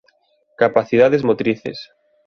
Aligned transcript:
Capacidades 0.61 1.23
motrices: 1.33 1.85